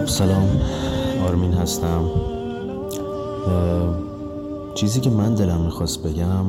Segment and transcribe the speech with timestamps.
[0.00, 0.60] خب سلام.
[1.26, 2.10] آرمین هستم.
[4.74, 6.44] چیزی که من دلم می‌خواست بگم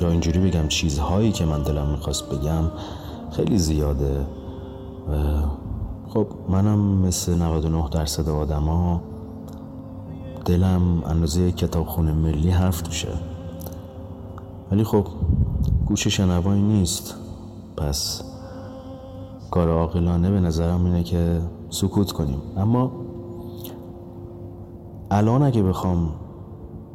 [0.00, 2.64] یا اینجوری بگم چیزهایی که من دلم می‌خواست بگم
[3.30, 4.26] خیلی زیاده.
[6.08, 9.00] خب منم مثل 99 درصد آدما
[10.44, 13.12] دلم اندازه کتابخونه ملی حرف توشه.
[14.72, 15.06] ولی خب
[15.86, 17.14] گوش شنوایی نیست.
[17.76, 18.22] پس
[19.50, 21.40] کار عاقلانه به نظرم اینه که
[21.70, 22.38] سکوت کنیم.
[22.56, 22.92] اما
[25.10, 26.10] الان اگه بخوام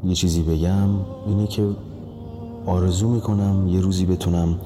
[0.03, 0.89] یه چیزی بگم
[1.27, 1.69] اینه که
[2.65, 4.59] آرزو می‌کنم یه روزی بتونم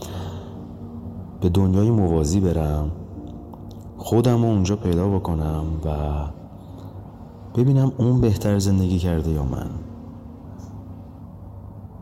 [1.41, 2.91] به دنیای موازی برم
[3.97, 5.89] خودم رو اونجا پیدا بکنم و
[7.55, 9.69] ببینم اون بهتر زندگی کرده یا من.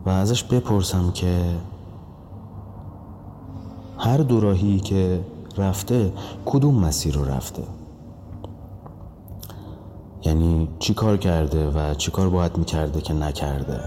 [0.06, 1.44] و ازش بپرسم که
[3.98, 5.20] هر دوراهی که
[5.58, 6.12] رفته
[6.46, 7.62] کدوم مسیر رو رفته؟
[10.22, 13.80] یعنی چی کار کرده و چی کار باید می‌کرده که نکرده؟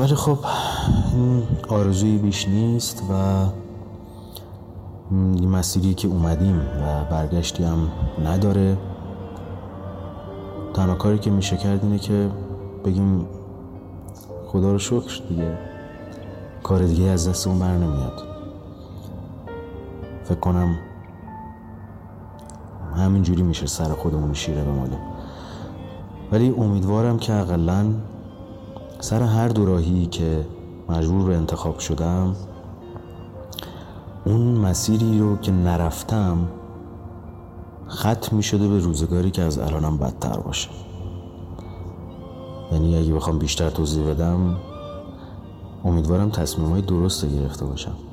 [0.00, 0.38] ولی خب
[1.68, 3.44] آرزوی بیش نیست و
[5.46, 7.90] مسیری که اومدیم و برگشتی هم
[8.24, 8.78] نداره.
[10.74, 12.30] تنها کاری که میشه کرد اینه که
[12.84, 13.26] بگیم
[14.46, 15.58] خدا رو شکر دیگه.
[16.62, 18.29] کار دیگه از دست اون بر نمیاد.
[20.30, 20.78] فکر کنم
[22.96, 24.98] همینجوری میشه سر خودمون شیره بمالیم
[26.32, 27.94] ولی امیدوارم که اقلا
[29.00, 30.46] سر هر دوراهی که
[30.88, 32.36] مجبور به انتخاب شدم
[34.24, 36.48] اون مسیری رو که نرفتم
[37.88, 40.70] ختم می شده به روزگاری که از الانم بدتر باشه.
[42.72, 44.56] یعنی اگه بخوام بیشتر توضیح بدم
[45.84, 48.09] امیدوارم تصمیم های درست گرفته باشم.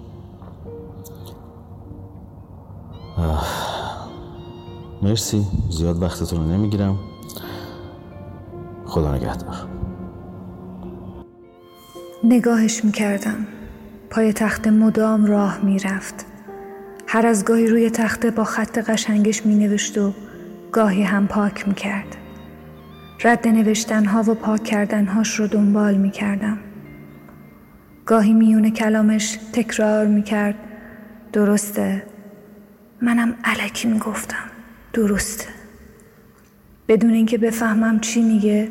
[5.01, 5.45] مرسی.
[5.69, 6.99] زیاد وقتتون رو نمی‌گیرم.
[8.85, 9.67] خدا نگهدار.
[12.23, 13.47] نگاهش می‌کردم.
[14.09, 16.25] پای تخت مدام راه می‌رفت.
[17.07, 20.13] هر از گاهی روی تخته با خط قشنگش مینوشت و
[20.71, 22.15] گاهی هم پاک می‌کرد.
[23.23, 26.57] رد نوشتنها و پاک کردنهاش رو دنبال می‌کردم.
[28.05, 30.55] گاهی میون کلامش تکرار می‌کرد.
[31.33, 32.03] درسته.
[33.01, 34.43] منم علکی می‌گفتم.
[34.93, 35.47] درسته.
[36.87, 38.69] بدون اینکه بفهمم چی میگه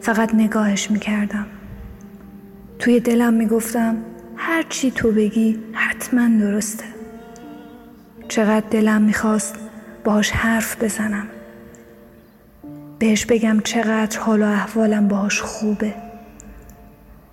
[0.00, 1.46] فقط نگاهش می‌کردم.
[2.78, 3.96] توی دلم می‌گفتم
[4.36, 6.84] هر چی تو بگی حتما درسته.
[8.28, 9.54] چقدر دلم می‌خواست
[10.04, 11.26] باهاش حرف بزنم.
[12.98, 15.94] بهش بگم چقدر حال و احوالم باهاش خوبه.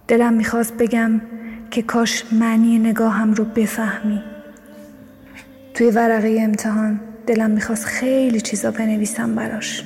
[0.08, 1.22] دلم می‌خواست بگم
[1.72, 4.24] که کاش معنی نگاهم رو بفهمی.
[5.78, 9.84] توی ورقه امتحان دلم می‌خواست خیلی چیزا بنویسم براش.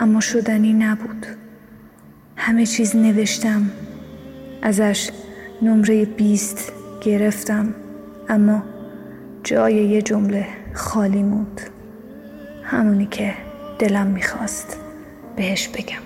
[0.00, 1.26] اما شدنی نبود.
[2.36, 3.70] همه چیز نوشتم.
[4.62, 5.10] ازش
[5.62, 7.74] نمره بیست گرفتم.
[8.28, 8.62] اما
[9.44, 11.60] جای یه جمله خالی مود
[12.62, 13.34] همونی که
[13.78, 14.76] دلم می‌خواست
[15.36, 16.02] بهش بگم.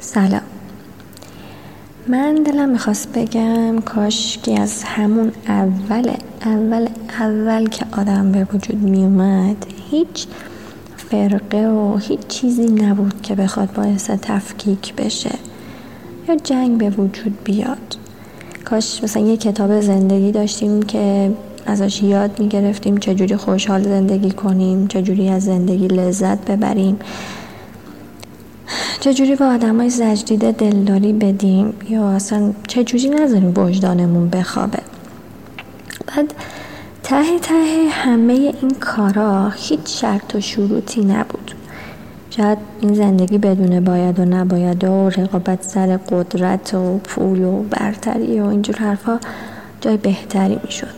[0.00, 0.57] سلام.
[2.08, 6.10] من دلم می‌خواست بگم کاش که از همون اول
[6.44, 6.88] اول
[7.20, 10.26] اول که آدم به وجود میومد هیچ
[10.96, 15.34] فرقه و هیچ چیزی نبود که بخواد باعث تفکیک بشه
[16.28, 17.96] یا جنگ به وجود بیاد.
[18.64, 21.30] کاش مثلا یه کتاب زندگی داشتیم که
[21.66, 26.98] ازش یاد می‌گرفتیم چجوری خوشحال زندگی کنیم چجوری از زندگی لذت ببریم.
[29.00, 34.78] چجوری با آدم های زجدیده دلداری بدیم؟ یا اصلا چجوری نذاریم وجدانمون بخوابه؟
[36.06, 36.34] بعد
[37.02, 41.54] ته ته همه این کارا هیچ شرط و شروطی نبود.
[42.30, 48.40] شاید این زندگی بدون باید و نباید و رقابت سر قدرت و پول و برتری
[48.40, 49.20] و اینجور حرفا
[49.80, 50.94] جای بهتری می‌شد.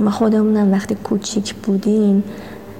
[0.00, 2.22] ما خودمونم وقتی کوچیک بودیم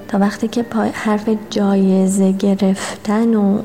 [0.09, 3.59] تا وقتی که حرف جایزه گرفتن و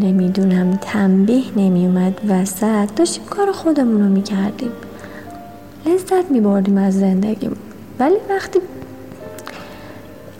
[0.00, 4.70] نمی‌دونم تنبیه نمیومد وسط داشتیم کار خودمون رو می‌کردیم.
[5.86, 7.56] لذت میبردیم از زندگیم
[7.98, 8.58] ولی وقتی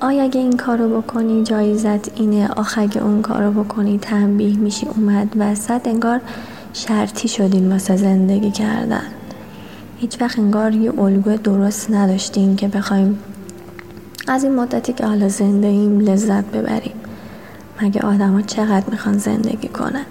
[0.01, 4.87] آیا اگه این کارو بکنی جایزت اینه آخ اگه اون کارو بکنی تنبیه میشی.
[4.87, 6.21] اومد وسط انگار
[6.73, 9.03] شرطی شدیم واسه زندگی کردن.
[9.99, 13.19] هیچ وقت انگار یه الگوی درست نداشتیم که بخوایم
[14.29, 16.93] از این مدتی که حالا زنده ایم لذت ببریم.
[17.83, 20.05] مگه آدما چقدر می‌خوان زندگی کنن؟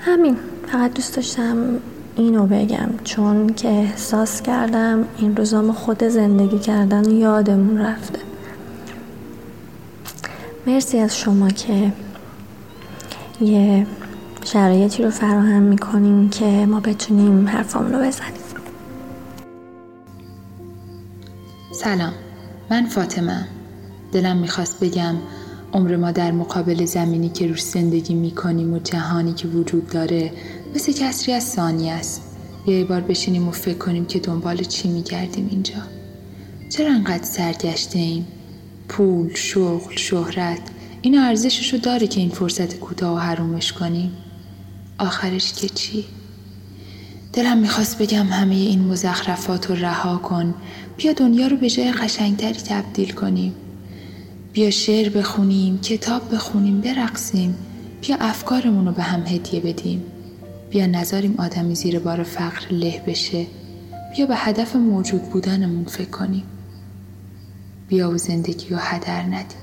[0.00, 0.36] همین
[0.72, 1.56] فقط دوست داشتم
[2.16, 2.88] اینو بگم.
[3.04, 8.18] چون که احساس کردم این روزام خود زندگی کردن یادمون رفته.
[10.66, 11.92] مرسی از شما که
[13.40, 13.86] یه
[14.44, 18.40] شرایطی رو فراهم می‌کنیم که ما بتونیم حرفامون رو بزنیم.
[21.72, 22.12] سلام
[22.70, 23.48] من فاطمه.
[24.12, 25.14] دلم می‌خواست بگم
[25.72, 30.32] عمر ما در مقابل زمینی که روش زندگی می‌کنیم و جهانی که وجود داره
[30.74, 32.22] مثل کسری از ثانی است.
[32.66, 35.74] یه بار بشینیم و فکر کنیم که دنبال چی میگردیم اینجا.
[36.68, 38.26] چرا انقدر سرگشته ایم
[38.88, 40.60] پول شغل شهرت
[41.02, 44.10] این ارزششو داره که این فرصت کوتاه و حرومش کنیم.
[44.98, 46.04] آخرش که چی؟
[47.32, 50.54] دلم می‌خواست بگم همه این مزخرفات رو رها کن.
[50.96, 53.54] بیا دنیا رو به جای قشنگتری تبدیل کنیم.
[54.52, 57.54] بیا شعر بخونیم کتاب بخونیم برقصیم.
[58.00, 60.04] بیا افکارمون رو به هم هدیه بدیم.
[60.70, 63.46] بیا نذاریم آدمی زیر بار فقر له بشه.
[64.16, 66.42] بیا به هدف موجود بودنمون فکر کنیم.
[67.88, 69.60] بیا و زندگی رو هدر ندیم.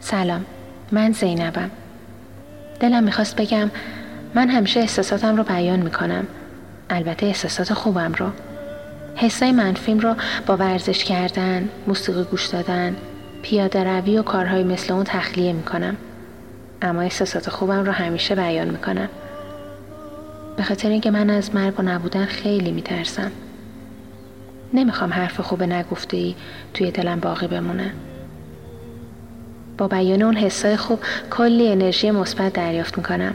[0.00, 0.44] سلام
[0.92, 1.70] من زینبم.
[2.80, 3.70] دلم می‌خواست بگم
[4.34, 6.26] من همیشه احساساتم رو بیان می‌کنم.
[6.90, 8.30] البته احساسات خوبم رو.
[9.20, 10.14] حسای منفیم رو
[10.46, 12.96] با ورزش کردن، موسیقی گوش دادن،
[13.42, 15.96] پیاده روی و کارهای مثل اون تخلیه می‌کنم.
[16.82, 19.08] اما احساسات خوبم رو همیشه بیان می‌کنم.
[20.56, 23.32] به خاطر اینکه من از مرگ و نبودن خیلی میترسم.
[24.74, 26.34] نمی‌خوام حرف خوب نگفته ای
[26.74, 27.92] توی دلم باقی بمونه.
[29.78, 31.00] با بیان اون حسای خوب
[31.30, 33.34] کلی انرژی مثبت دریافت می‌کنم.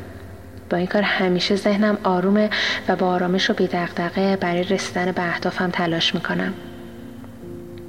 [0.74, 2.50] با این کار همیشه ذهنم آرومه
[2.88, 6.54] و با آرامش و بیدقدقه برای رسیدن به اهدافم تلاش می‌کنم.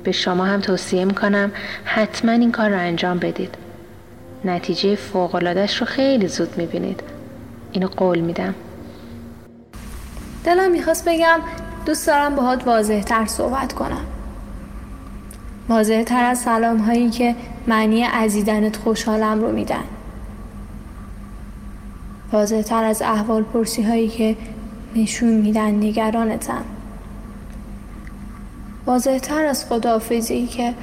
[0.04, 1.52] به شما هم توصیه می‌کنم
[1.84, 3.54] حتما این کار رو انجام بدید.
[4.44, 7.02] نتیجه فوقلادش رو خیلی زود می‌بینید.
[7.72, 8.54] اینو قول میدم.
[10.44, 11.40] دلم می‌خواست بگم
[11.86, 14.06] دوست دارم باهات واضح تر صحبت کنم.
[15.68, 17.34] واضح تر از سلام هایی که
[17.66, 19.84] معنی عزیدنت خوشحالم رو میدن.
[22.34, 24.36] واضح تر از احوال پرسی هایی که
[24.96, 26.64] نشون میدن نگرانتم.
[28.86, 30.74] واضح تر از خداحافظی که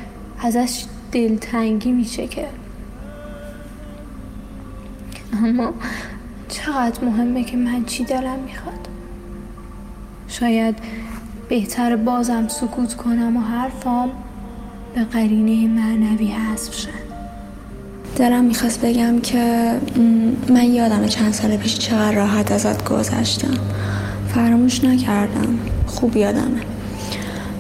[0.44, 2.48] ازش دلتنگی میشه که
[5.34, 5.74] اما
[6.50, 8.88] چقدر مهمه که من چی دلم می‌خواد.
[10.28, 10.76] شاید
[11.50, 14.12] بهتر بازم سکوت کنم و حرفام
[14.96, 17.11] به قرینه معنوی حذف شد
[18.22, 19.72] دارم می‌خواست بگم که
[20.50, 23.54] من یادم چند سال پیش چقدر راحت ازت گذشتم.
[24.34, 25.60] فراموش نکردم.
[25.86, 26.62] خوب یادمه.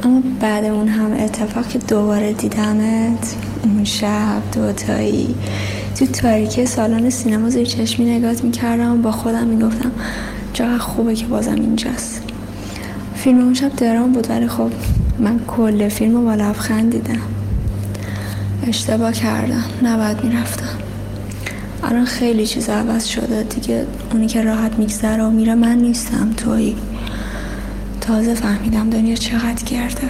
[0.04, 5.36] اما بعد اون هم اتفاق که دوباره دیدمت اون شب دوتایی
[6.00, 9.92] تو تاریکی سالن سینما زیر چشمی نگات می‌کردم با خودم می‌گفتم
[10.54, 12.24] چقدر خوبه که بازم اینجاست.
[13.16, 14.72] فیلم اون شب درام بود ولی خب
[15.20, 17.41] من کل فیلم رو با لبخند دیدم.
[18.68, 19.64] اشتباه کردم.
[19.84, 20.78] نباید می‌رفتم.
[21.84, 23.44] الان خیلی چیز عوض شده.
[23.44, 26.34] دیگه اونی که راحت میگذره و میره من نیستم.
[26.38, 26.76] تویی.
[28.02, 30.10] تازه فهمیدم دنیا چقدر گرده.